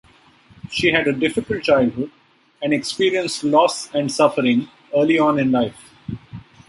She 0.71 0.87
had 0.87 1.07
a 1.07 1.13
difficult 1.13 1.61
childhood 1.61 2.09
and 2.59 2.73
experienced 2.73 3.43
loss 3.43 3.93
and 3.93 4.11
suffering 4.11 4.67
early 4.95 5.19
on 5.19 5.37
in 5.37 5.51
life. 5.51 5.91